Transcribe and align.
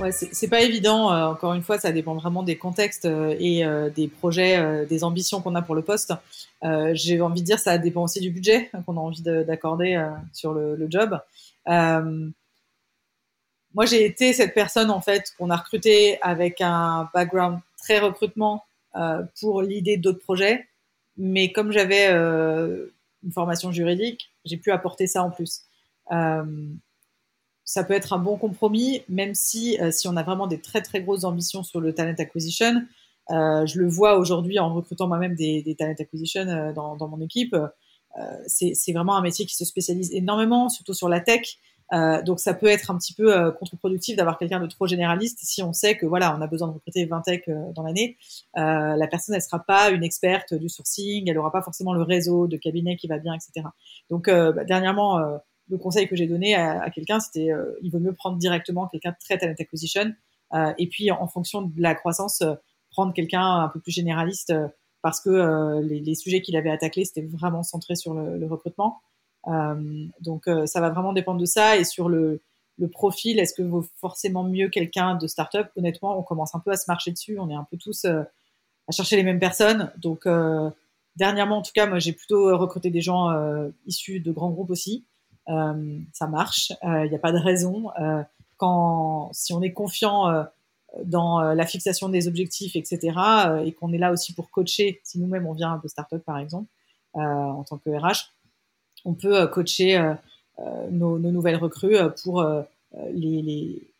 Ouais, 0.00 0.12
c'est 0.12 0.48
pas 0.48 0.62
évident. 0.62 1.12
Euh, 1.12 1.26
encore 1.26 1.54
une 1.54 1.62
fois, 1.62 1.78
ça 1.78 1.90
dépend 1.90 2.14
vraiment 2.14 2.44
des 2.44 2.56
contextes 2.56 3.04
euh, 3.04 3.34
et 3.40 3.64
euh, 3.64 3.90
des 3.90 4.06
projets, 4.06 4.86
des 4.86 5.02
ambitions 5.02 5.40
qu'on 5.40 5.56
a 5.56 5.62
pour 5.62 5.74
le 5.74 5.82
poste. 5.82 6.12
J'ai 6.92 7.20
envie 7.20 7.40
de 7.40 7.46
dire, 7.46 7.58
ça 7.58 7.78
dépend 7.78 8.04
aussi 8.04 8.20
du 8.20 8.30
budget 8.30 8.70
qu'on 8.86 8.96
a 8.96 9.00
envie 9.00 9.22
d'accorder 9.22 10.00
sur 10.32 10.52
le, 10.52 10.76
le 10.76 10.90
job. 10.90 11.18
moi, 11.66 12.32
j'ai 13.86 14.04
été 14.04 14.32
cette 14.32 14.54
personne 14.54 14.90
en 14.90 15.00
fait 15.00 15.32
qu'on 15.36 15.50
a 15.50 15.56
recrutée 15.56 16.18
avec 16.22 16.60
un 16.60 17.08
background 17.12 17.60
très 17.78 17.98
recrutement 17.98 18.64
pour 19.40 19.62
l'idée 19.62 19.96
d'autres 19.96 20.20
projets, 20.20 20.68
mais 21.16 21.52
comme 21.52 21.72
j'avais 21.72 22.08
une 22.08 23.32
formation 23.32 23.72
juridique, 23.72 24.30
j'ai 24.44 24.56
pu 24.56 24.70
apporter 24.70 25.06
ça 25.06 25.24
en 25.24 25.30
plus 25.30 25.62
ça 27.68 27.84
peut 27.84 27.92
être 27.92 28.14
un 28.14 28.18
bon 28.18 28.38
compromis, 28.38 29.02
même 29.10 29.34
si 29.34 29.78
euh, 29.78 29.90
si 29.90 30.08
on 30.08 30.16
a 30.16 30.22
vraiment 30.22 30.46
des 30.46 30.58
très 30.58 30.80
très 30.80 31.02
grosses 31.02 31.24
ambitions 31.24 31.62
sur 31.62 31.82
le 31.82 31.92
talent 31.92 32.14
acquisition. 32.18 32.82
Euh, 33.30 33.66
je 33.66 33.78
le 33.78 33.86
vois 33.86 34.16
aujourd'hui 34.16 34.58
en 34.58 34.72
recrutant 34.74 35.06
moi-même 35.06 35.34
des, 35.34 35.62
des, 35.62 35.74
talent 35.74 35.94
acquisition 35.98 36.48
euh, 36.48 36.72
dans, 36.72 36.96
dans, 36.96 37.08
mon 37.08 37.20
équipe. 37.20 37.54
Euh, 37.54 38.38
c'est 38.46 38.92
vraiment 38.94 39.16
un 39.16 39.20
métier 39.20 39.44
qui 39.44 39.54
se 39.54 39.66
spécialise 39.66 40.14
énormément, 40.14 40.70
surtout 40.70 40.94
sur 40.94 41.10
la 41.10 41.20
tech. 41.20 41.58
donc 42.24 42.40
ça 42.40 42.54
peut 42.54 42.68
être 42.68 42.90
un 42.90 42.96
petit 42.96 43.12
peu 43.12 43.52
contre-productif 43.52 44.16
d'avoir 44.16 44.38
quelqu'un 44.38 44.60
de 44.60 44.66
trop 44.66 44.86
généraliste 44.86 45.38
si 45.42 45.62
on 45.62 45.72
sait 45.72 45.96
que 45.96 46.04
voilà 46.06 46.36
on 46.36 46.40
a 46.40 46.46
besoin 46.46 46.68
de 46.68 46.72
recruter 46.74 47.04
20 47.04 47.20
tech 47.22 47.42
dans 47.74 47.82
l'année. 47.82 48.16
la 48.54 49.06
personne 49.08 49.34
elle 49.34 49.42
sera 49.42 49.60
pas 49.60 49.90
une 49.90 50.02
experte 50.02 50.52
du 50.54 50.68
sourcing, 50.68 51.30
elle 51.30 51.38
aura 51.38 51.52
pas 51.52 51.62
forcément 51.62 51.92
le 51.92 52.02
réseau 52.02 52.46
de 52.46 52.56
cabinet 52.56 52.96
qui 52.96 53.06
va 53.06 53.18
bien, 53.18 53.34
etc. 53.34 53.68
Donc 54.10 54.28
bah, 54.28 54.64
dernièrement 54.64 55.40
le 55.70 55.78
conseil 55.78 56.08
que 56.08 56.16
j'ai 56.16 56.26
donné 56.26 56.54
à, 56.54 56.88
quelqu'un, 56.90 57.20
c'était 57.20 57.50
euh, 57.52 57.78
il 57.82 57.90
vaut 57.90 57.98
mieux 57.98 58.12
prendre 58.12 58.36
directement 58.36 58.86
quelqu'un 58.88 59.10
de 59.10 59.16
très 59.20 59.38
talent 59.38 59.54
acquisition 59.58 60.14
euh, 60.54 60.72
et 60.78 60.86
puis 60.86 61.10
en 61.10 61.26
fonction 61.26 61.62
de 61.62 61.80
la 61.80 61.94
croissance, 61.94 62.40
euh, 62.42 62.54
prendre 62.90 63.12
quelqu'un 63.12 63.44
un 63.44 63.68
peu 63.68 63.80
plus 63.80 63.92
généraliste 63.92 64.52
parce 65.02 65.20
que 65.20 65.80
les, 65.80 66.00
les, 66.00 66.14
sujets 66.14 66.40
qu'il 66.40 66.56
avait 66.56 66.70
attaqués, 66.70 67.04
c'était 67.04 67.22
vraiment 67.22 67.62
centré 67.62 67.94
sur 67.94 68.14
le, 68.14 68.38
le 68.38 68.46
recrutement. 68.46 69.00
donc 69.46 70.48
ça 70.66 70.80
va 70.80 70.90
vraiment 70.90 71.12
dépendre 71.12 71.38
de 71.38 71.46
ça 71.46 71.76
et 71.76 71.84
sur 71.84 72.08
le, 72.08 72.40
le 72.78 72.88
profil, 72.88 73.38
est-ce 73.38 73.54
que 73.54 73.62
vaut 73.62 73.86
forcément 74.00 74.42
mieux 74.42 74.68
quelqu'un 74.70 75.14
de 75.14 75.26
start-up? 75.26 75.70
Honnêtement, 75.76 76.18
on 76.18 76.22
commence 76.22 76.54
un 76.54 76.60
peu 76.60 76.72
à 76.72 76.76
se 76.76 76.86
marcher 76.88 77.12
dessus, 77.12 77.38
on 77.38 77.48
est 77.50 77.54
un 77.54 77.66
peu 77.70 77.76
tous 77.76 78.06
à 78.06 78.26
chercher 78.90 79.16
les 79.16 79.22
mêmes 79.22 79.38
personnes. 79.38 79.92
Donc 79.98 80.26
dernièrement, 81.14 81.58
en 81.58 81.62
tout 81.62 81.72
cas, 81.74 81.86
moi 81.86 81.98
j'ai 82.00 82.12
plutôt 82.12 82.56
recruté 82.56 82.90
des 82.90 83.02
gens 83.02 83.30
issus 83.86 84.18
de 84.18 84.32
grands 84.32 84.50
groupes 84.50 84.70
aussi. 84.70 85.04
Euh, 85.48 85.98
ça 86.12 86.26
marche. 86.26 86.72
Il 86.82 86.88
euh, 86.88 87.08
n'y 87.08 87.14
a 87.14 87.18
pas 87.18 87.32
de 87.32 87.38
raison. 87.38 87.90
Euh, 88.00 88.22
quand, 88.56 89.30
si 89.32 89.52
on 89.52 89.62
est 89.62 89.72
confiant 89.72 90.44
dans 91.04 91.40
la 91.40 91.64
fixation 91.64 92.08
des 92.08 92.26
objectifs, 92.26 92.74
etc., 92.74 93.16
et 93.64 93.70
qu'on 93.70 93.92
est 93.92 93.98
là 93.98 94.10
aussi 94.10 94.34
pour 94.34 94.50
coacher, 94.50 95.00
si 95.04 95.20
nous-mêmes 95.20 95.46
on 95.46 95.52
vient 95.52 95.80
de 95.80 95.86
start-up 95.86 96.24
par 96.24 96.38
exemple, 96.38 96.66
en 97.14 97.62
tant 97.62 97.78
que 97.78 97.90
RH, 97.90 98.32
on 99.04 99.14
peut 99.14 99.46
coacher 99.46 100.14
nos, 100.90 101.20
nouvelles 101.20 101.54
recrues 101.54 101.98
pour 102.24 102.44
les, 103.12 103.92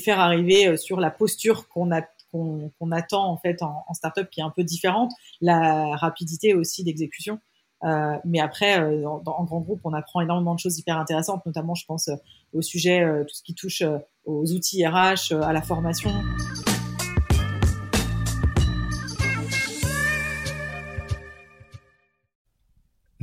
faire 0.00 0.20
arriver 0.20 0.76
sur 0.76 1.00
la 1.00 1.10
posture 1.10 1.66
qu'on 1.68 1.90
attend 1.92 3.24
en 3.24 3.38
fait 3.38 3.62
en, 3.62 3.84
en 3.88 3.94
startup 3.94 4.28
qui 4.28 4.40
est 4.40 4.44
un 4.44 4.50
peu 4.50 4.64
différente, 4.64 5.12
la 5.40 5.96
rapidité 5.96 6.52
aussi 6.52 6.84
d'exécution. 6.84 7.40
Euh, 7.84 8.16
mais 8.24 8.40
après, 8.40 8.80
euh, 8.80 9.06
en, 9.06 9.44
grand 9.44 9.60
groupe, 9.60 9.80
on 9.84 9.92
apprend 9.92 10.20
énormément 10.20 10.54
de 10.54 10.60
choses 10.60 10.78
hyper 10.78 10.98
intéressantes, 10.98 11.44
notamment, 11.44 11.74
je 11.74 11.84
pense, 11.86 12.08
euh, 12.08 12.16
au 12.52 12.62
sujet, 12.62 13.04
tout 13.26 13.34
ce 13.34 13.42
qui 13.42 13.54
touche 13.54 13.82
aux 14.24 14.52
outils 14.52 14.86
RH, 14.86 15.32
à 15.32 15.52
la 15.52 15.60
formation. 15.60 16.10